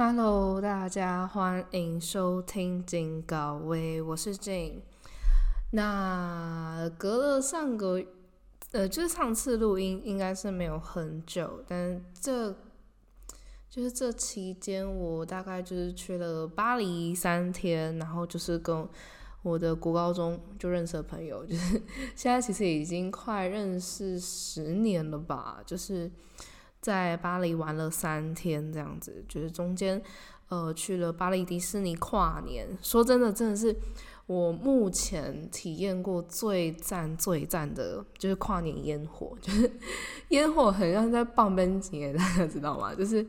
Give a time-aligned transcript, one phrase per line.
[0.00, 4.74] Hello，大家欢迎收听警告威，我是 Jane。
[5.72, 8.00] 那隔了上个，
[8.70, 12.52] 呃，就是上次录音应该是没有很久，但这
[13.68, 18.88] 就是这期间我大概就是去了巴黎三天，然后就是跟
[19.42, 21.82] 我的国高中就认识的朋友，就是
[22.14, 26.08] 现在其实已经快认识十年了吧，就是。
[26.80, 30.00] 在巴黎玩了三天，这样子，就是中间，
[30.48, 32.66] 呃，去了巴黎迪士尼跨年。
[32.80, 33.74] 说真的，真的是
[34.26, 39.70] 我目前体验过最赞、最赞的，就是跨年烟火， 就是
[40.28, 42.94] 烟火很像在棒奔节，大家知道吗？
[42.94, 43.26] 就是，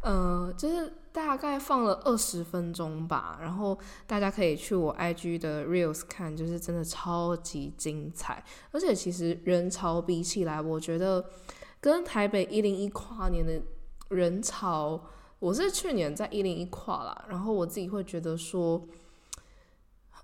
[0.00, 11.22] 呃，就是大概放了二十分钟吧，然后大家可以去我 IG 的 Reels 看，就是真的超级精彩，而且其实人潮比起来，我觉得。
[11.82, 13.60] 跟台北一零一跨年的
[14.08, 15.00] 人潮，
[15.40, 18.80] 我是去年在一零一跨啦，然后我自己会觉得说，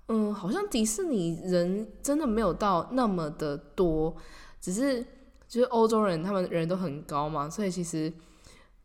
[0.07, 4.15] 嗯，好像迪士尼人真的没有到那么的多，
[4.61, 5.03] 只是
[5.49, 8.11] 就是欧洲人他们人都很高嘛，所以其实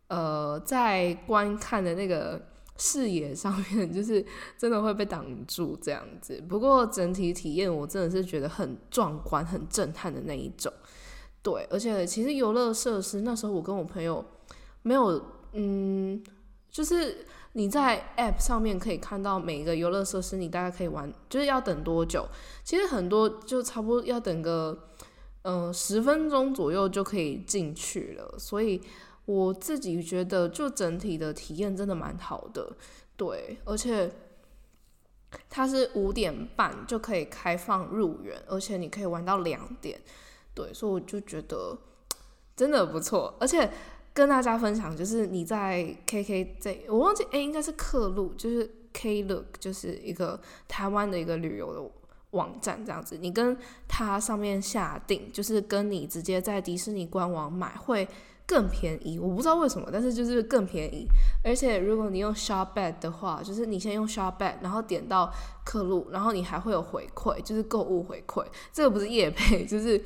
[0.09, 2.45] 呃在观看的那个
[2.77, 4.27] 视野上面， 就是
[4.59, 6.43] 真的会被挡住这样子。
[6.49, 10.73] 不过整体体验我真的是觉得很壮观、很震撼的那一种。
[11.45, 14.25] 对，而且其实游乐设施那时候我跟我朋友
[14.81, 16.25] 没有，嗯，
[16.71, 22.27] 就是你在 App 上面可以看到每一个游乐设施，你大概可以玩，就是要等多久？
[22.65, 24.89] 其实很多就差不多要等个，
[25.43, 28.39] 嗯，十分钟左右就可以进去了。
[28.39, 28.81] 所以
[29.27, 32.75] 我自己觉得，就整体的体验真的蛮好的。
[33.19, 34.11] 对，而且
[35.51, 40.01] 它是五点半就可以开放入园，而且你可以玩到两点。
[40.55, 41.77] 对，所以我就觉得
[42.57, 43.69] 真的不错，而且
[44.13, 51.91] 跟大家分享，就是你在 K K Z，，我忘记哎，应该是客路，就是 Klook，就是一个台湾的一个旅游的
[52.31, 53.57] 网站，这样子，你跟
[53.89, 58.07] 它上面下定，就是跟你直接在迪士尼官网买会
[58.47, 61.07] 更便宜，我不知道为什么，但是就是更便宜，
[61.43, 65.33] 而且如果你用 Shopback 的话，就是你先用 Shopback，然后点到
[65.65, 70.03] 客路，然后你还会有回馈，就是购物回馈，这个不是夜配，就是。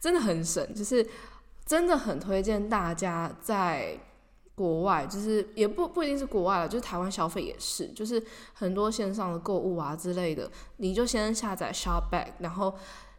[0.00, 1.04] 真的很省，就是
[1.66, 3.98] 真的很推荐大家在
[4.54, 8.22] 国外，就是也不不一定是国外了，就是台湾消费也是，就是
[8.52, 12.72] 很多线上的购物啊之类的，你就先下载 Shopback，然后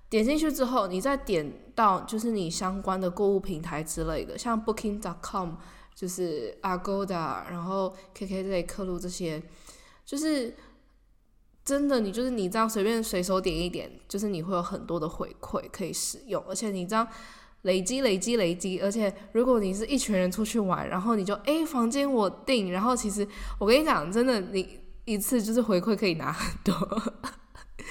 [0.10, 5.52] 点进去之后，你再点到就是你相关的购物平台之类的，像 Booking.com，
[5.96, 9.42] 就是 Agoda，然后 KKday、客路这些，
[10.06, 10.56] 就是。
[11.66, 17.08] 真的，你就是你这样随便随手点一点，就是你会有很多的回馈可以使用，而且你这样
[17.62, 23.28] 累积累积累积，而且如果你是一群人出去玩，然后你就哎房间我订，然后其实
[23.60, 26.74] 我跟你讲，真的你一次就是回馈可以拿很多，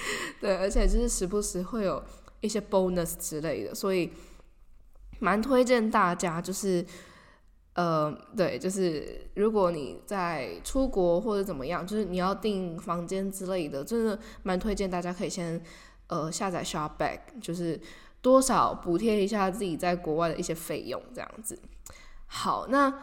[0.39, 2.03] 对，而且就是时不时会有
[2.41, 4.11] 一些 bonus 之类的，所以
[5.19, 6.85] 蛮推荐大家就是。
[7.75, 15.61] 呃，对，就是如果你在出国或者怎么样，就是你要订房间之类的，真的蛮推荐大家可以先
[16.07, 17.79] 呃下载 Shopback，就是
[18.21, 21.57] 多少补贴一下自己在国外的一些费用这样子。
[22.25, 22.93] 好，那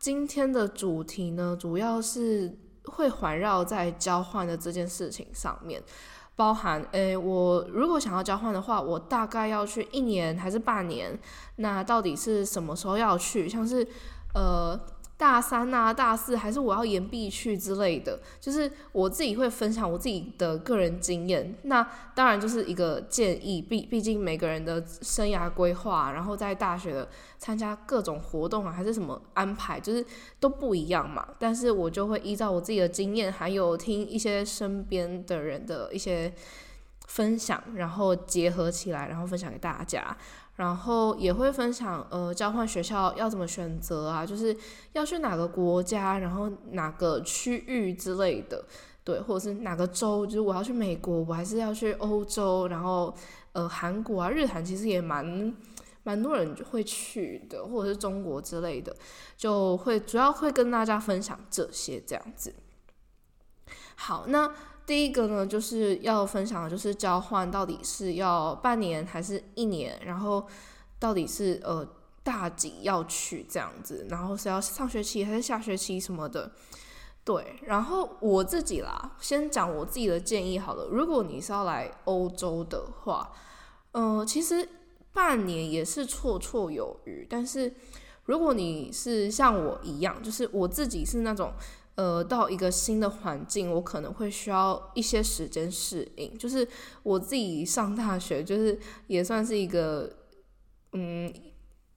[0.00, 5.80] 今天的主题呢，主要是会环绕在交换的这件事情上面，
[6.36, 11.18] 包含诶，我如果想要交换的话，我大概要去一年还是半年？
[11.56, 13.48] 那到底是什么时候要去？
[13.48, 13.86] 像是
[14.34, 14.78] 呃，
[15.24, 21.56] 大三啊，大四还是我要延毕去之类的，就是我自己会分享我自己的个人经验。
[21.62, 21.82] 那
[22.14, 27.08] 当然就是一个建议，毕毕竟每个人的生涯规划，然后在大学的
[27.38, 30.04] 参加各种活动啊，还是什么安排，就是
[30.38, 31.26] 都不一样嘛。
[31.38, 36.30] 但是我就会依照我自己的经验，还有听一些身边的人的一些
[37.06, 40.14] 分享，然后结合起来，然后分享给大家。
[40.56, 44.24] 然后也会分享，呃，交换学校要怎么选择啊？
[44.24, 44.56] 就是
[44.92, 48.64] 要去哪个国家，然后哪个区域之类的，
[49.02, 50.24] 对，或者是哪个州？
[50.24, 52.68] 就是我要去美国，我还是要去欧洲？
[52.68, 53.12] 然后，
[53.52, 55.52] 呃，韩国啊，日韩其实也蛮
[56.04, 58.94] 蛮多人会去的，或者是中国之类的，
[59.36, 62.54] 就会主要会跟大家分享这些这样子。
[63.96, 64.50] 好，那。
[64.86, 70.46] 第一个呢，就是要分享的就是交换到底是要半年还是一年，然后
[70.98, 71.86] 到底是呃
[72.22, 76.52] 大几要去这样子，然后是要上学期还是下学期什么的，
[77.24, 77.56] 对。
[77.62, 80.86] 然后我自己啦，先讲我自己的建议好了。
[80.90, 83.32] 如果你是要来欧洲的话，
[83.92, 84.68] 嗯，其实
[85.12, 87.72] 半年也是绰绰有余，但是
[88.24, 91.52] 如果你是像我一样，就是我自己是那种，
[91.94, 96.36] 呃，到一个新的环境，我可能会需要一些时间适应。
[96.36, 96.66] 就是
[97.02, 100.10] 我自己上大学，就是也算是一个，
[100.92, 101.32] 嗯，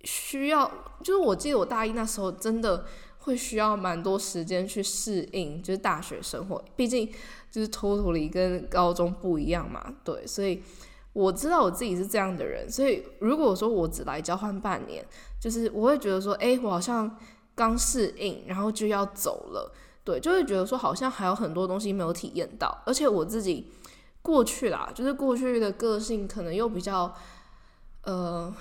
[0.02, 0.72] 需要，
[1.04, 2.86] 就是我记得我大一那时候真的
[3.20, 7.12] 会需要蛮多时间去适应，就是大学生活，毕竟
[7.52, 10.62] 就是 totally 跟高中不一样嘛，对，所以。
[11.14, 15.04] 我知道我自己是这样的人，所以如果说我只来交换半年，
[15.42, 17.18] 就是我会觉得说，哎，我好像
[17.56, 19.74] 刚适应，然后就要走了，
[20.08, 23.70] 对，就会觉得说好像还有很多东西没有体验到，而且我自己
[24.22, 27.14] 过去啦，就是过去的个性可能又比较，
[28.04, 28.54] 呃，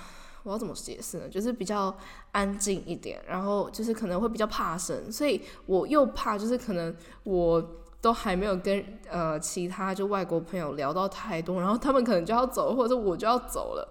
[0.43, 1.29] 我要怎么解释呢？
[1.29, 1.97] 就是比较
[2.33, 7.65] 安静一点，然后就是可能会比较怕生，所以我又怕，就是可能我。
[7.99, 13.89] 都还没有跟呃其他就外国朋友聊到太多，然后他们可能就要走，或者我就要走了，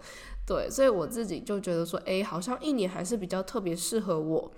[0.48, 4.50] 对，所以我自己就觉得说，哎，好像一年还是比较特别适合我。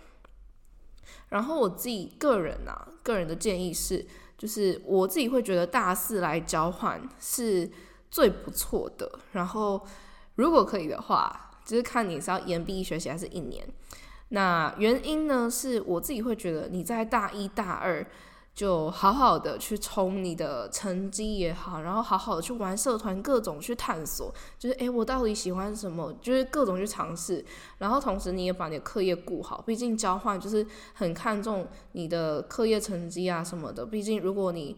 [1.30, 4.06] 然后我自己个人啊，个人的建议是，
[4.38, 7.70] 就是我自己会觉得大四来交换是
[8.10, 9.20] 最不错的。
[9.34, 9.86] 然后
[10.36, 13.68] 如果可以的话，就是看你是要延毕一学习还是一年。
[14.30, 18.06] 那原因呢，是我自己会觉得你在大一大二。
[18.58, 26.12] 就好好的去冲你的成绩也好，然后好好的去玩社团，各种去探索，就是诶，我到底喜欢什么？
[26.24, 27.46] 就是各种去尝试，
[27.78, 30.66] 然后同时你也把你的课业顾好，毕竟交换就是
[30.96, 33.86] 很看重你的课业成绩啊什么的。
[33.86, 34.76] 毕竟如果你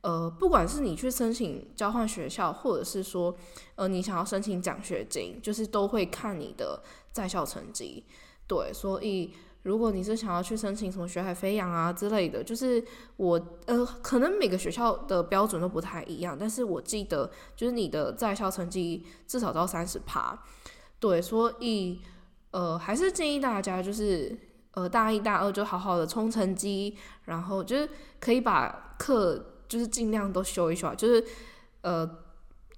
[0.00, 3.36] 呃，不管是你去申请交换学校，或者是说
[3.74, 6.82] 呃你想要申请奖学金，就是都会看你的
[7.12, 8.06] 在校成绩。
[8.48, 9.32] 对，所以。
[9.64, 12.82] 如果你是想要去申请什么学海飞扬啊之类的，就是
[13.16, 20.38] 我呃，可能每个学校的标准都不太一样，但是我记得就是你的在校成绩至少到三十趴，
[20.98, 22.00] 对，所以
[22.52, 24.38] 呃，还是建议大家就是
[24.70, 27.86] 呃，大一、大二就好好的冲成绩，然后就是
[28.20, 31.22] 可以把课就是尽量都修一修，就是
[31.82, 32.08] 呃。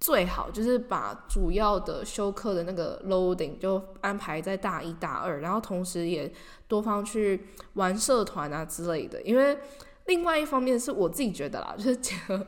[0.00, 6.32] 最好就是把主要的修课的那个 loading 就安排在大一、大二，然后同时也
[6.66, 7.38] 多方去
[7.74, 9.20] 玩社团啊之类的。
[9.20, 9.58] 因为
[10.06, 12.46] 另外一方面是我自己觉得啦，就是结合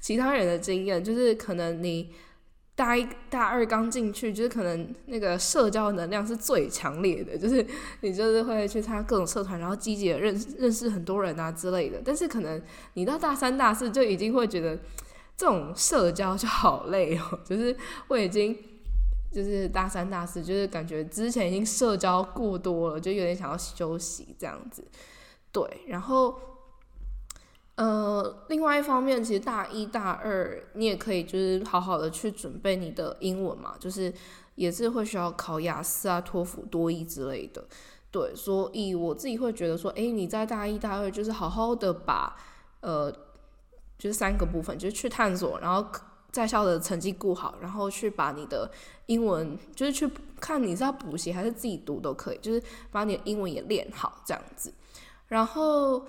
[0.00, 2.12] 其他人的经验，就是可能你
[2.76, 7.66] 大一、大二刚进去，就是可能那个社交能量是最强烈的，就是
[8.02, 12.00] 你就是会去参加各种社团，然后积极的认认识很多人啊之类的。
[12.04, 12.62] 但是可能
[12.92, 14.78] 你到大三、大四就已经会觉得。
[15.36, 17.76] 这种社交就好累哦，就是
[18.06, 18.56] 我已经
[19.32, 24.86] 就是大三大四，就是感觉之前已经社交过多了，就有点想要休息这样子。
[25.50, 26.38] 对，然后
[27.74, 34.14] 呃，另外一方面，其实大一大二你也可以就是好好的去准备你的英文嘛，就是
[34.54, 37.64] 也是会需要考雅思啊、托福、多义之类的。
[38.12, 42.36] 对，所以我自己会觉得说，哎，你在大一大二就是好好的把
[42.82, 43.12] 呃。
[44.04, 45.82] 就是三个部分，就是去探索，然后
[46.30, 48.70] 在校的成绩顾好，然后去把你的
[49.06, 50.06] 英文，就是去
[50.38, 54.70] 看你是要补习还是自己读都可以，就是把你的英文也练好这样子。
[55.28, 56.04] 然后，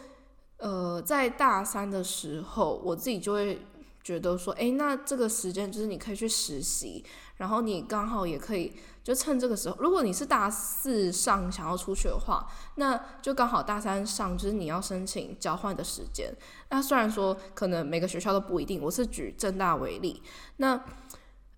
[0.58, 3.62] 呃，在大三的时候，我自己就会
[4.04, 7.02] 觉得说，哎，那这个时间就是你可以去实习，
[7.38, 8.74] 然后你刚好也可以。
[9.04, 12.44] 就趁这个时候，如果你是大四上想要出去的话，
[12.74, 16.36] 那就刚好大三上就是你要申请交换的时间。
[16.72, 20.24] 那虽然说可能每个学校都不一定，我是举正大为例。
[20.58, 20.84] 那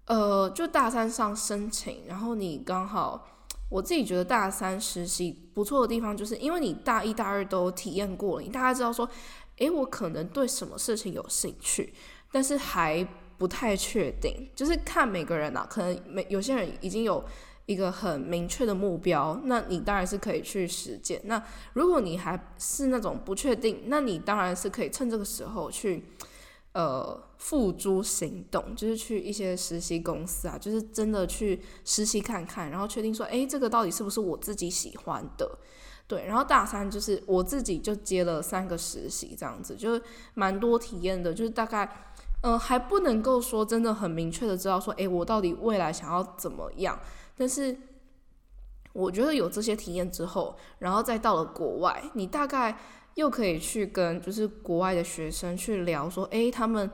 [0.08, 3.26] 呃，就大三上申请，然后你刚好，
[3.70, 9.10] 我自己觉得大三实习不错的地方，就是因为你大一、大二都体验过了，你大概知道说，
[9.60, 11.94] 诶，我可能对什么事情有兴趣，
[12.30, 13.08] 但是还。
[13.38, 17.24] 不太确定，就是看每个人呐，可能每有些人已经有
[17.68, 21.22] 一个很明确的目标，那你当然是可以去实践。
[21.26, 26.04] 那如果你还是那种不确定，那你当然是可以趁这个时候去，
[26.72, 35.60] 呃，付诸行动，就是去一些实习公司啊，就是真的去实习看看，然后确定说，哎，这个到底是不是我自己喜欢的？
[36.08, 40.02] 对，然后大三就是我自己就接了三个实习，这样子就是
[40.34, 41.88] 蛮多体验的，就是大概。
[42.42, 46.98] 嗯，还不能够说真的很明确的知道说，诶，我到底未来想要怎么样？
[47.36, 47.76] 但是
[48.94, 52.78] 我觉得有这些体验之后，然后再到了国外，你大概
[53.16, 56.90] 又可以去跟就是国外的学生去聊说，诶，他们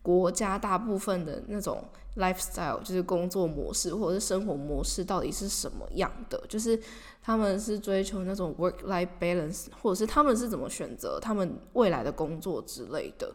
[0.00, 1.84] 国家大部分的那种
[2.16, 6.40] lifestyle，就是工作模式或者是生活模式到底是什么样的？
[6.48, 6.80] 就是
[7.20, 13.34] 他们是追求那种 work life balance，或者是他们是怎么选择他们未来的工作之类的。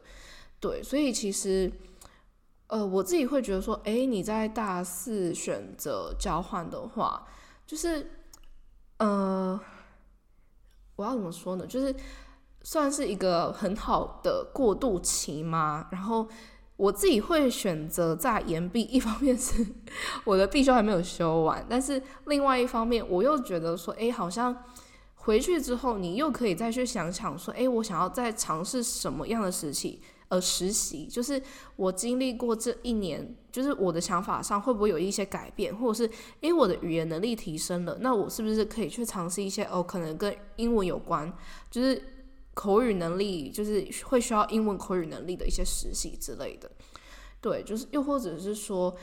[0.60, 1.72] 对，所以其实，
[2.68, 7.26] 呃，我自己会觉得说，哎，你在大四选择交换的话，
[7.66, 8.12] 就是
[8.98, 9.58] 呃，
[10.98, 11.66] 我要怎么说呢？
[11.66, 11.96] 就是
[12.62, 15.88] 算是一个很好的过渡期嘛。
[15.92, 16.28] 然后
[16.76, 19.66] 我自己会选择在延毕，一方面是
[20.26, 24.66] 我的必修还没有修完，但是另外一方面我又觉得说，哎，好像
[25.16, 30.02] 回去之后你又可以再去想想说，哎，我想要再尝试什么样的时期。
[30.30, 31.42] 呃，实习就是
[31.76, 41.32] 我经历过这一年，就是我的想法上会不会有一些改变，或者是因为我的语言能力提升了，那我是不是可以去尝试一些哦，可能跟英文有关，
[41.70, 42.02] 就是
[42.54, 46.72] 口语能力，就是会需要英文口语能力的一些实习之类的，
[47.42, 48.96] 对，就是又或者是说。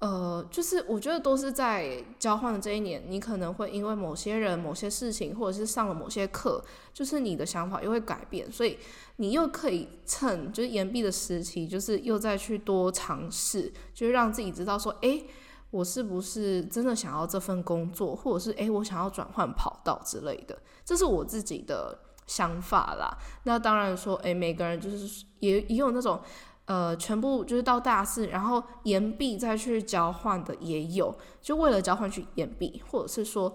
[0.00, 8.76] 呃，就是我觉得都是在交换的这一年，你可能会因为某些人、某些事情，或者是上了某些课，就是你的想法又会改变，所以
[9.16, 15.22] 你又可以趁就是延毕的时期，就是又再去多尝试，就让自己知道说，哎，
[15.70, 23.16] 我是不是真的想要这份工作，或者是哎，我想要转换跑道之类的，这是我自己的想法啦。
[23.44, 26.20] 那当然说，哎，每个人就是也也有那种。
[26.66, 33.54] 呃，全部就是到大四，然后延毕再去交换的也有，就为了交换去延毕，或者是说，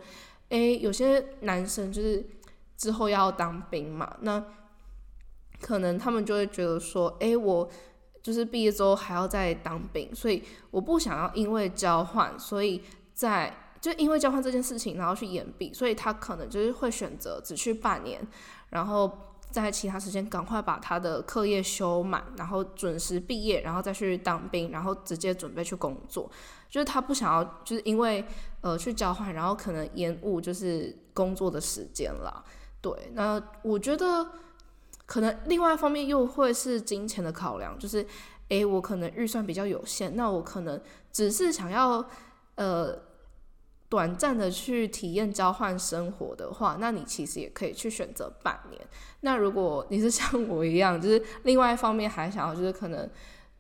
[0.50, 2.24] 诶，有些男生就是
[2.78, 4.44] 之后要当兵嘛，那
[5.60, 7.68] 可能他们就会觉得说，诶，我
[8.22, 12.84] 就是毕业之后还要再当兵，所以我不想要因为交换，所以
[13.16, 13.52] 在
[13.82, 18.22] 就因为交换这件事情，然后去延毕，所以他可能就是会选择只去半年，
[18.70, 19.12] 然后。
[19.52, 26.30] 在其他时间赶快把他的课业修满，然后准时毕业，然后再去当兵，然后直接准备去工作。
[26.70, 28.24] 就是他不想要，就是因为
[28.62, 32.44] 呃去交换，然后可能延误就是工作的时间了。
[32.80, 34.28] 对，那我觉得
[35.06, 38.06] 可能另外一方面又会是金钱的考量，就是
[38.50, 40.80] 诶，我可能预算比较有限，那我可能
[41.12, 42.06] 只是想要
[42.56, 43.09] 呃。
[43.90, 48.80] 短暂的去体验交换生活的话，那你其实也可以去选择半年。
[49.22, 53.10] 那如果你是像我一样，就是另外一方面还想要，就是可能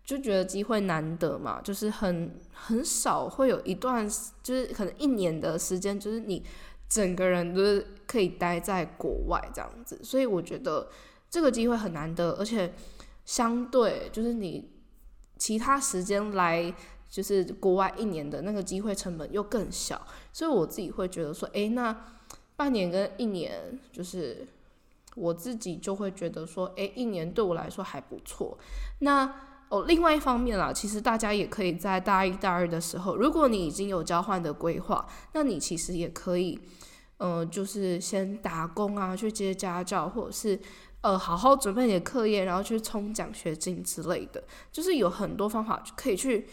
[0.05, 4.07] 就觉得机会难得嘛，就是很很少会有一段，
[4.43, 6.45] 就是可能一年的时间，就是你
[6.87, 9.99] 整个人都是可以待在国外这样子。
[10.03, 10.87] 所以我觉得
[11.27, 12.71] 这个机会很难得，而且
[13.25, 14.69] 相对就是你
[15.39, 16.71] 其他时间来。
[17.09, 19.99] 就是国外一年的那个机会成本又更小，
[20.31, 22.05] 所以我自己会觉得说，诶，那
[22.55, 24.47] 半年跟一年，就是
[25.15, 28.57] 我自己就会觉得说，诶，一年对我来说还不错。
[28.99, 29.33] 那
[29.69, 36.59] 哦，另外一方面啦，其实大家也可以在大一、大二的时候，如果你已经有交换的规划，那你其实也可以，
[37.17, 40.59] 嗯，就是先打工啊，去接家教，或者是
[41.01, 46.47] 呃，好好准备你的课业，然后去冲奖学金之类的，就是有很多方法可以去。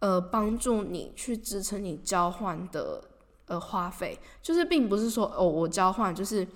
[0.00, 3.04] 呃，帮助你去支撑你交换的
[3.44, 6.48] 呃花费，就是并不是说哦，我交换就是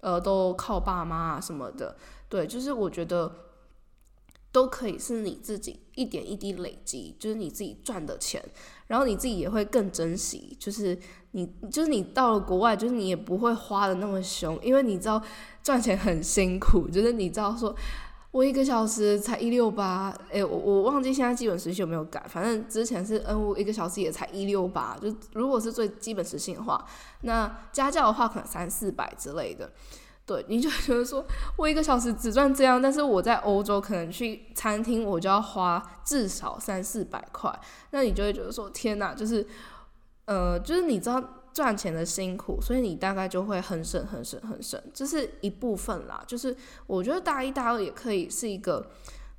[0.00, 1.96] 呃都靠爸妈什么的，
[2.28, 3.34] 对，就是我觉得
[4.52, 8.44] 都可以是你自己一点一滴累积，就是你自己赚的钱，
[8.88, 10.98] 然后你自己也会更珍惜，就是
[11.30, 15.22] 你就是你到了国外，就是你也不会花的那么凶，因为你知道
[15.62, 17.74] 赚钱很辛苦，就是你知道说。
[18.32, 26.86] 我一个小时才一六八，哎，我我忘记现在基本时薪有没有改，反正之前是，嗯，我一个小时也才一六八，就如果是最基本时薪的话，
[27.22, 29.72] 那家教的话可能三四百之类的，
[30.24, 31.24] 对，你就觉得说
[31.56, 37.52] 我一个小时只赚这样，但是我在欧洲可能去餐厅我就要花至少三四百块，
[37.90, 39.44] 那你就会觉得说天哪，就是，
[40.26, 41.20] 呃，就是你知道。
[41.52, 46.22] 赚钱的辛苦，所以你大概就会很省、很省、很省，这是一部分啦。
[46.26, 48.90] 就是我觉得大一、大二也可以是一个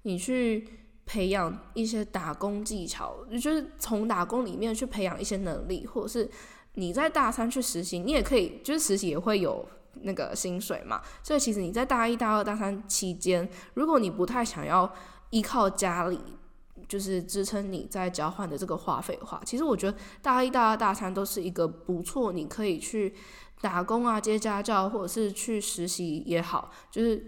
[0.03, 0.67] 你去
[1.05, 6.29] 培养一些打工技巧，就是从打工里面去培养一些能力，或者是
[6.73, 9.65] 你在大三去实习，你也可以，就是实习也会有
[10.01, 11.01] 那个薪水嘛。
[11.23, 14.93] 所以其实你在大一、大二、大三期间，如果你不太想要
[15.29, 16.19] 依靠家里。
[16.91, 23.15] 就是支撑你在交换的这个花费的话，其实我觉得大一、大二、大三都是一个不错，你可以去
[23.61, 27.27] 打工啊、接家教或者是去实习也好，就是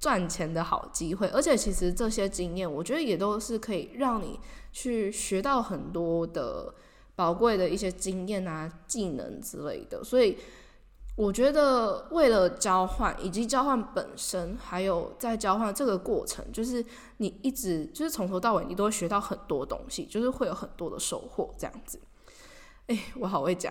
[0.00, 1.28] 赚钱的好机会。
[1.28, 4.40] 而且其实这些经验，我觉得也都是可以让你
[4.72, 6.74] 去学到很多的
[7.14, 10.02] 宝贵的一些经验啊、技能之类的。
[10.02, 10.38] 所以。
[11.14, 16.82] 我觉得为了交换，以及交换本身，还有在交换这个过程，就是
[17.18, 22.00] 你一直就是从头到尾，你都会学到很多东西，就是会有很多的收获这样子。
[22.86, 23.70] 哎，我好会讲，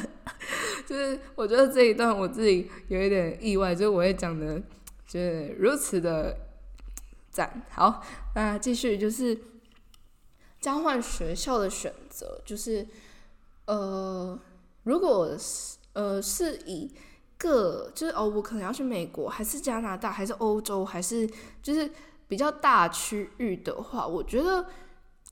[0.86, 4.58] 就是我觉得这一段我自己有一点意外，就是我会讲的，
[5.06, 6.34] 就是如此的
[7.30, 7.66] 赞。
[7.70, 8.02] 好，
[8.34, 9.38] 那继续就是
[10.58, 12.88] 交换学校的选择，就是
[13.66, 14.38] 呃，
[14.84, 15.75] 如果是。
[15.96, 16.92] 呃，是以
[17.38, 21.26] 各就是哦，我可能要去美国，还是加拿大，还是欧洲，还是
[21.62, 21.90] 就是
[22.28, 24.66] 比较大区域的话，我觉得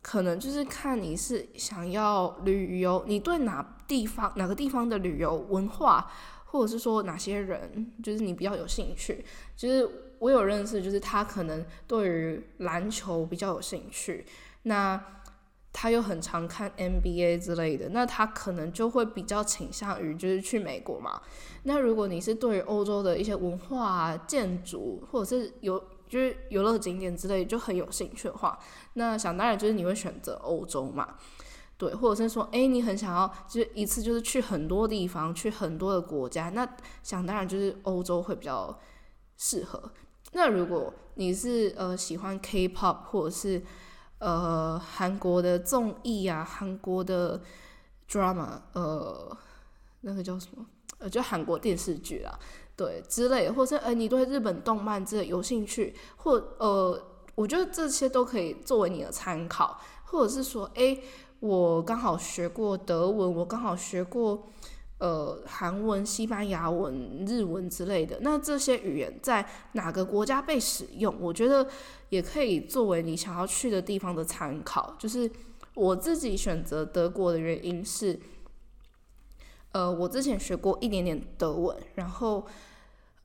[0.01, 6.11] 可能就是看你是想要旅游，你对哪地方哪个地方的旅游文化，
[6.47, 9.23] 或者是说哪些人，就是你比较有兴趣。
[9.55, 9.87] 就是
[10.19, 14.25] 我有认识，就是他可能对于篮球比较有兴趣，
[14.63, 14.99] 那。
[15.75, 21.21] 他又很常看 NBA 之类的，那他可能就会比较倾向于就是去美国嘛。
[21.65, 25.79] 那如果你是对于欧洲的一些文化、建筑或者是有
[26.09, 28.57] 就是游乐景点之类就很有兴趣的话，
[28.93, 31.17] 那想当然就是你会选择欧洲嘛。
[31.77, 36.65] 对，或者是说，哎，你很想要就是一次就是去很多地方，去很多的国家，那
[37.03, 38.79] 想当然就是欧洲会比较
[39.37, 39.91] 适合。
[40.35, 43.61] 那如果你是呃喜欢 K-pop 或者是
[44.19, 47.41] 呃，韩国的综艺啊，韩国的
[48.09, 49.37] drama，呃，
[50.01, 50.65] 那个叫什么？
[50.99, 52.39] 呃，就韩国电视剧啊，
[52.77, 57.03] 对，之类，或者是呃，你对日本动漫之类有兴趣，或呃，
[57.35, 60.99] 我觉得这些都可以作为你的参考，或者是说，哎，
[61.41, 64.47] 我刚好学过德文，我刚好学过。
[64.99, 71.15] 呃，韩文、西班牙文、日文之类的，那这些语言在哪个国家被使用？
[71.21, 71.67] 我觉得
[72.11, 74.95] 也可以作为你想要去的地方的参考。
[74.97, 75.29] 就是
[75.75, 78.19] 我自己选择德国的原因是，
[79.73, 82.47] 呃，我之前学过一点点德文，然后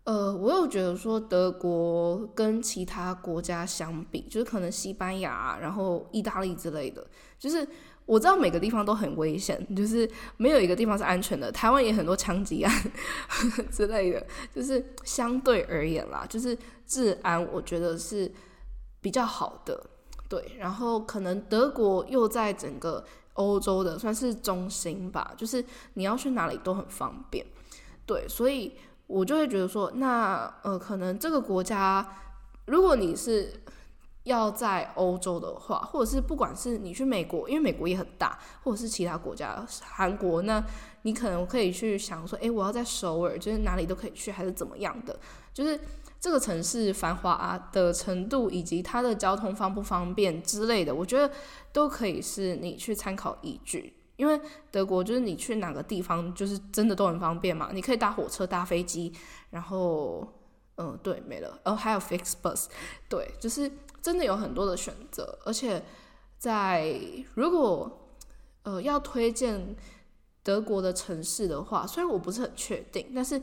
[0.05, 7.07] 呃，我又觉得说德国跟其他国家相比，就是可能西班牙、然后意大利之类的，
[7.37, 7.65] 就是。
[8.09, 11.51] 我知道每个地方都很危险，就是没有一个地方是安全的。
[11.51, 12.91] 台湾也很多枪击案
[13.71, 18.31] 之类的，就是相对而言啦，就是治安我觉得是
[18.99, 19.79] 比较好的。
[20.27, 25.63] 对，然后可能德国又在整个欧洲的算是中心吧，就是
[25.93, 27.45] 你要去哪里都很方便。
[28.07, 28.75] 对，所以
[29.05, 32.03] 我就会觉得说，那呃，可能这个国家，
[32.65, 33.53] 如果你是。
[34.29, 40.63] 要在欧洲的话，或者是不管是你去美国，因为美国也很大，或者是其他国家，韩国，那
[41.01, 45.19] 你可能可以去想说，诶，我要在首尔，就是哪里都可以去，还是怎么样的？
[45.51, 45.79] 就是
[46.19, 51.33] 这个城市繁华的程度，以及它的交通方不方便之类的，我觉得
[51.73, 53.93] 都可以是你去参考依据。
[54.15, 54.39] 因为
[54.69, 59.11] 德国就是你去哪个地方，就是真的都很方便嘛，你可以搭火车、搭飞机，
[59.49, 60.27] 然后，
[60.75, 62.65] 嗯，对，没了，哦，还有 Fix Bus，
[63.09, 63.71] 对，就是。
[64.01, 65.83] 真的有很多的选择，而且
[66.37, 66.99] 在
[67.35, 68.07] 如果
[68.63, 69.75] 呃要推荐
[70.41, 73.41] 德国的城市的话，虽然我不是很确定，但是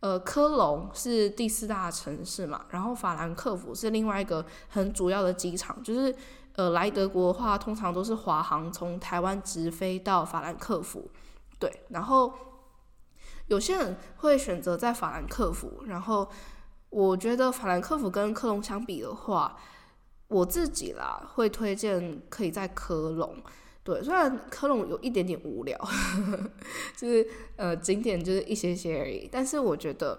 [0.00, 6.14] 呃科隆是第四大城市嘛，然后法兰克福是另外一个很主要的机场，就是
[6.56, 11.08] 呃来德国的话，通常都是华航从台湾直飞到法兰克福，
[11.60, 12.32] 对，然后
[13.46, 16.28] 有些人会选择在法兰克福，然后
[16.90, 19.56] 我觉得法兰克福跟科隆相比的话。
[20.32, 23.36] 我自己啦，会推荐可以在科隆，
[23.84, 25.78] 对，虽然科隆有一点点无聊，
[26.96, 30.18] 就是呃景点就是一些些而已，但是我觉得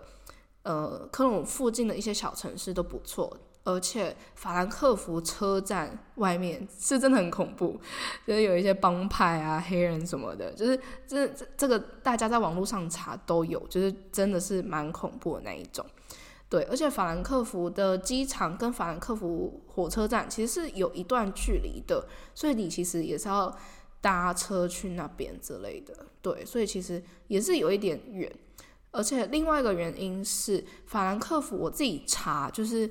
[0.61, 7.79] 呃科隆附近的一些小城市都不错，而且法兰克福车站外面是真的很恐怖，
[8.27, 15.85] 就是有一些帮派啊、黑人什么的，就是这这这个大家在网络上查都有，就是真的是蛮恐怖的那一种。
[16.53, 23.51] 对，而且法兰克福的机场跟法兰克福火车站其实是有一段距离的，所以你其实也是要
[23.99, 26.05] 搭车去那边之类的。
[26.21, 28.31] 对，所以其实也是有一点远。
[28.91, 32.87] 而且另外一个原因是，法兰克福我自己查，就是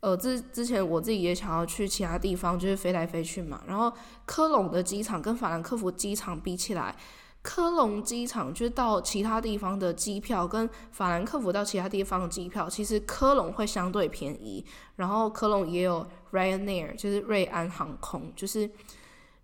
[0.00, 3.64] 呃之之前我自己也想要去其他地方，就是飞来飞去嘛。
[3.66, 3.90] 然后
[4.26, 6.94] 科隆的机场跟法兰克福机场比起来。
[7.42, 14.62] 科隆机场就是到其他地方的机票，跟法兰克福到其他地方的机票，其实科隆会相对便宜。
[14.96, 18.70] 然后科隆也有 Ryanair，就是瑞安航空，就是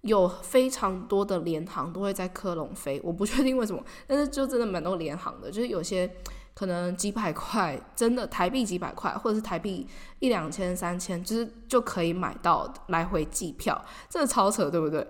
[0.02, 3.00] 有非常多的联航都会在科隆飞。
[3.02, 6.14] 我不确定为什么，但是就真的蛮多联航的，就是有些
[6.52, 15.08] 可能几百块，真的台币几百块，或者是台币一两千、三千，就是就可以买到来回机票，真的超扯，对不对？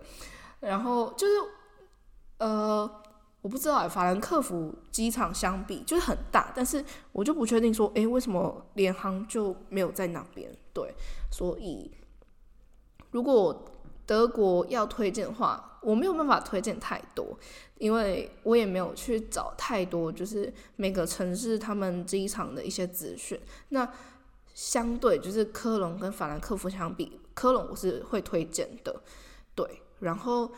[0.61, 1.33] 然后就是。
[2.38, 2.90] 呃，
[3.40, 10.51] 我不知道，法兰克福机场相比就是很大，但是我就不确定说，诶，为什么联航就没有在那边？
[10.75, 10.94] 对，
[11.31, 11.90] 所以
[13.12, 13.64] 如果
[14.05, 17.38] 德国要推荐的话，我没有办法推荐太多，
[17.79, 23.40] 因为我也没有去找太多，就是每个城市他们机场的一些资讯。
[23.70, 23.88] 那
[24.53, 29.01] 相对就是科隆跟法兰克福相比，科隆我是会推荐的，
[29.55, 30.51] 对，然后。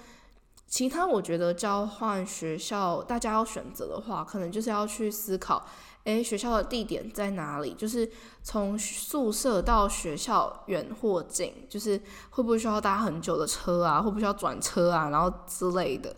[0.68, 5.66] 其他我觉得交换学校，大家要选择的话，可能就是要去思考，
[6.04, 7.72] 诶，学校的地点在哪里？
[7.72, 8.08] 就是
[8.42, 14.02] 从宿舍到学校远或近，就是会不会需要搭很久的车啊？
[14.02, 15.08] 会不会需要转车啊？
[15.08, 16.14] 然后之类的。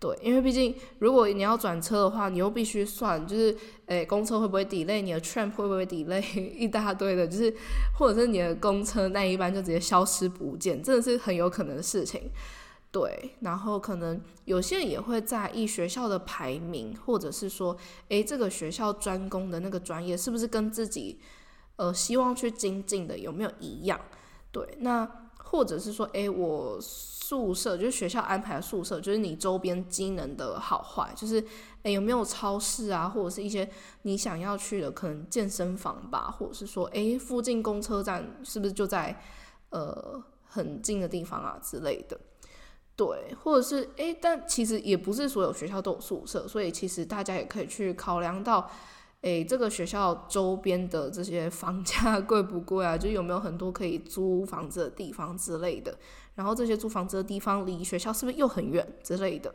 [0.00, 5.00] 对，因为毕竟如果你要转车的话，你又必须算，就是诶，公车会不会 delay？
[5.00, 6.20] 你的 train 会不会 delay？
[6.34, 7.54] 一大堆的，就是
[7.96, 12.28] 或者是你的公车那一班就直接消失不见，真的是很有可能的事情。
[12.92, 17.76] 对，然后可能有些人也会在意学校的排名，或者是说，
[18.08, 21.18] 诶，这个学校专攻的那个专业是不是跟自己
[21.76, 23.98] 呃希望去精进的有没有一样？
[24.52, 26.78] 对，那或者是说，诶，我。
[27.32, 31.42] 宿舍就是学校安排的宿舍，就是你周边机能的好坏，就是
[31.82, 33.66] 诶有没有超市啊，或者是一些
[34.02, 39.18] 你想要去的可能健身房吧，或者是说诶附近公车站是不是就在
[39.70, 42.20] 呃很近的地方啊之类的，
[43.04, 48.70] 对，或者是诶，但其实也不是所有学校都有宿舍，所以其实大家也可以去考量到。
[49.22, 52.98] 诶，这个学校周边的这些房价 贵不贵啊？
[52.98, 55.96] 就有没有很多可以租房子的地方之类的？
[56.34, 59.54] 然后这些租房子的地方离学校是不是又很远之类的？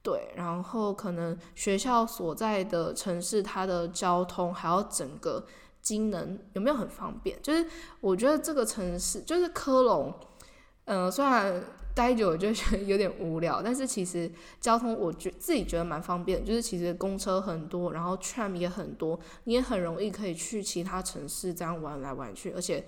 [0.00, 5.44] 对，然后可能学校所在的城市，它的交通还有整个
[5.82, 7.36] 机能有没有很方便？
[7.42, 7.66] 就是
[8.00, 10.14] 我觉得这个城市就是科隆，
[10.84, 11.62] 嗯，虽然。
[11.96, 14.28] 待久就觉得有点无聊，但是其实
[14.60, 22.84] 交通我觉自己觉得蛮方便，就是其实公车很多，然后 tram 也很多，你也很容易可以去其他城市这样玩来玩去，而且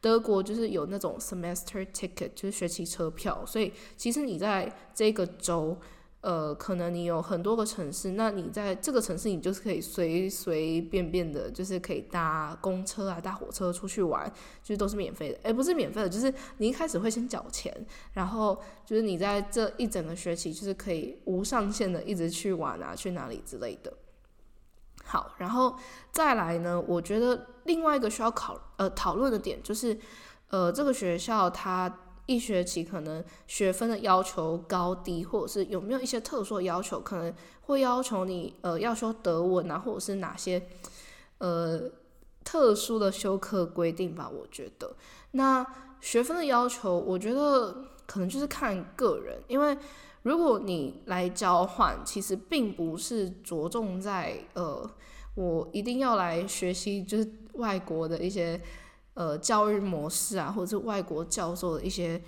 [0.00, 5.76] 德国就是有那种 semester ticket，就是学期车票，所以其实你在这个州。
[6.24, 14.26] 呃，可能你有很多个城市，那你在这个城市，你就是可以随随便便的，就是可以搭公车啊，搭火车出去玩，
[14.62, 15.38] 就是都是免费的。
[15.42, 17.70] 诶，不是免费的，就是你一开始会先缴钱，
[18.14, 23.92] 然后就是你在这一整个学期，就是可以无上限的一直去玩啊，去哪里之类的。
[25.04, 25.76] 好，然后
[26.10, 29.98] 再来呢，我觉得另外一个需要考呃讨论的点就是，
[30.48, 32.00] 呃，这个学校它。
[32.26, 40.62] 一学期可能学分的要求高低，或者是有没有一些特殊的要求，可能会要求你呃要修德文啊，或者是哪些
[41.38, 41.82] 呃
[42.42, 44.30] 特殊的修课规定吧。
[44.32, 44.96] 我觉得
[45.32, 45.66] 那
[46.00, 49.76] 学分的要求，我觉得可能就是看个人，因为
[50.22, 54.90] 如果你来交换，其实并不是着重在呃
[55.34, 58.58] 我一定要来学习就是外国的一些。
[59.14, 62.20] 呃，教育模式啊，或者是外国教授的一些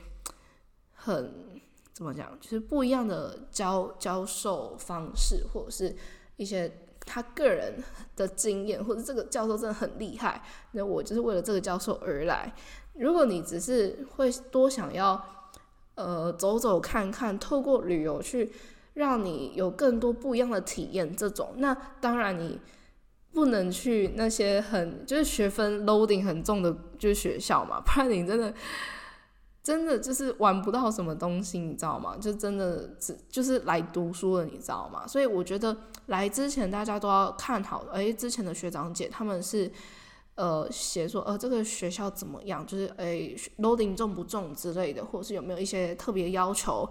[0.93, 1.61] 很
[1.93, 5.97] 怎么讲，就是不一样的教教授方式，或者是
[6.37, 7.83] 一些他个人
[8.15, 10.41] 的经验，或者这个教授真的很厉害，
[10.73, 12.55] 那我就是为了这个教授而来。
[12.95, 15.21] 如果你只是会多想要
[15.97, 18.53] 呃走走看看，透过旅游去
[18.95, 22.61] 让你有更多不一样的体验，这种那当然你。
[23.37, 28.55] 不能去那些很就是学分 loading 很重的就是学校嘛， 不然你真的
[29.63, 32.17] 真的就是玩不到什么东西，你知道吗？
[32.19, 35.07] 就真的只就是来读书的，你知道吗？
[35.07, 39.71] 所以我觉得来之前大家都要看好，哎，之前的学长姐他们是
[40.37, 46.89] 呃写说呃这个学校怎么样，就是哎 loading 重不重之类的，或者是有没有一些特别要求？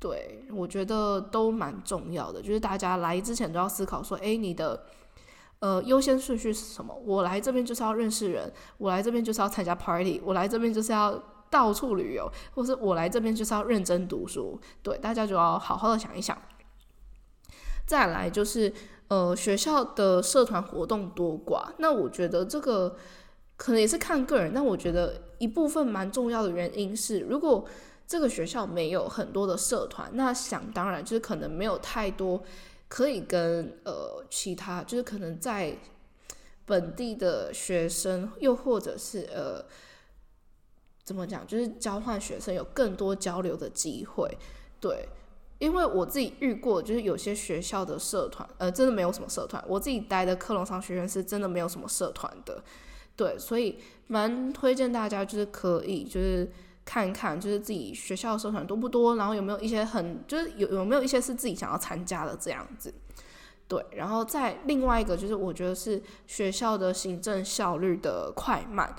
[0.00, 4.82] 对我觉得都蛮重要的，就是大家来之前都要思考说，哎，你的。
[5.62, 6.92] 呃，优先顺序是什么？
[7.06, 14.58] 我来这边就是要认识人，我来这边就是要参加 party，我来这边就是要到处旅游，或是我来这边就是要认真读书。
[14.82, 16.36] 对，大家就要好好的想一想。
[17.86, 18.72] 再来就是，
[19.06, 22.96] 呃，学校的社团活动多寡，那我觉得这个
[23.56, 27.64] 可能也是看个人，但我觉得一部分蛮重要的原因是，如果
[28.04, 32.42] 这个学校没有很多的社团，那想当然就是可能没有太多。
[32.92, 35.78] 可以跟呃其他，就是可能在
[36.66, 39.64] 本地的学生，又或者是呃
[41.02, 44.36] 怎么讲，就是交换学生有更多交流的机会。
[44.78, 45.08] 对，
[45.58, 49.64] 因为我自己遇过，就是有些学校的社团，呃，真的没有什么社团。
[49.66, 52.62] 我自己待的克隆商学院是真的没有什么社团的。
[53.16, 53.78] 对，所以
[54.08, 56.52] 蛮推荐大家，就是可以就是。
[56.84, 62.92] 看看就是自己学校的社团多不多，然后有没有一些很就是有有没有一些是自己想要参加的这样子，
[63.68, 68.94] 对，然后再另外一个就是我觉得是学校的行政效率的快慢，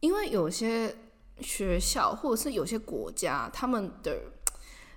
[0.00, 0.96] 因为有些
[1.40, 4.16] 学校或者是有些国家他们的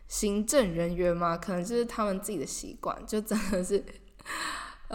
[0.08, 3.84] 行政人员嘛，可能就是他们自己的习惯，就真的是。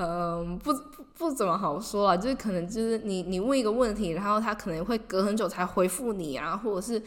[0.01, 7.03] 嗯，不不不怎么好说啊，就是可能就是你你问一个问题，然后他可能会隔很久才回复你啊，或者是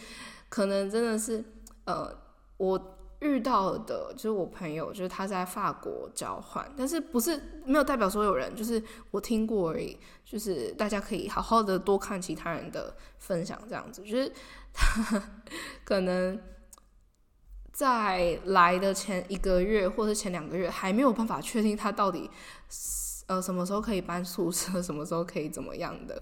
[0.49, 1.41] 可能真的是
[1.85, 2.13] 呃，
[2.57, 9.97] 我遇到的，就是我朋友，就是他在法国交换，但是不是没有代表所有人，就是我听过而已。
[10.25, 14.31] 就是大家可以好好的多看其他人的分享，这样子，就是
[14.73, 15.23] 他
[15.85, 16.37] 可能
[17.81, 22.29] 在来的前一个月或者前两个月还没有办法确定他到底
[23.25, 26.21] 呃什么时候可以搬宿舍，什么时候可以怎么样的，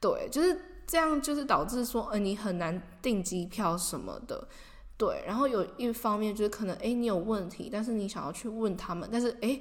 [0.00, 4.48] 对，就是这样，就是导致说，呃，你很难订机票什么的。
[4.96, 9.60] 对，然后有一方面就是可能，哎，你有问题，但是你想要去问他们，但是哎，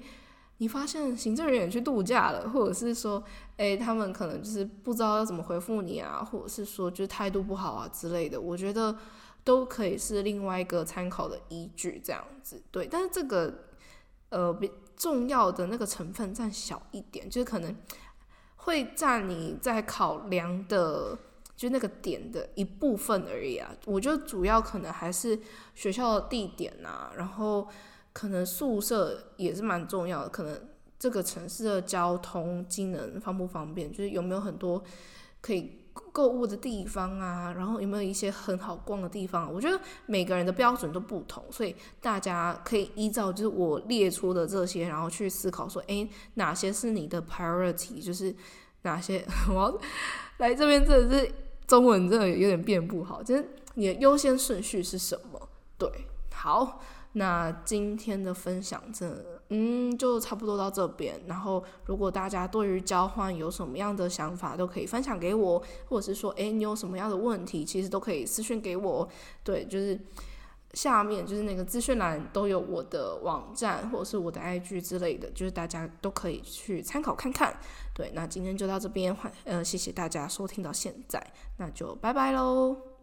[0.57, 3.23] 你发现行政人员去度假了，或者是说，
[3.57, 8.97] 哎，他们可能就是不知道要怎么回复你啊，或者是说就态度不好啊之类的，我觉得
[9.47, 12.61] 都可以是另外一个参考的依据，这样子。
[12.69, 13.63] 对，但是这个
[14.27, 17.73] 呃，比重要的那个成分占小一点，就是可能
[18.57, 21.17] 会占你在考量的。
[21.57, 25.39] 就那个点的一部分而已啊，我觉得主要可能还是
[25.73, 27.67] 学校的地点啊，然后
[28.13, 34.83] 可能宿舍也是蛮重要的，可能这个城市的交通机能方不方便，就是有没有很多
[35.41, 35.81] 可以
[36.11, 48.35] 购物的地方啊，然后有没有一些很好逛的地方，我觉得每个人的标准都不同，所以大家可以依照就是我列出的这些，然后去思考说，诶，哪些是你的 priority，就是
[48.83, 49.79] 哪些 我要
[50.37, 51.31] 来这边真的是。
[51.67, 55.49] 中文真的有点变不好，就是你的优先顺序是什么？
[55.77, 55.91] 对，
[56.31, 56.81] 好，
[57.11, 61.19] 那今天的分享真，嗯，就差不多到这边。
[61.27, 69.07] 然后，如果大家对于交换有什么样的想法，都可以分享给我，或者是说，诶，你有什么样的问题，其实都可以私信给我。
[69.43, 69.99] 对，就是。
[70.73, 77.57] 下面就是那个资讯栏都有我的网站或者是我的 IG 之类的，就是大家都可以去参考看看。
[77.95, 82.86] 对，那今天就到这边，欢呃，谢谢大家收听到现在，那就拜拜喽。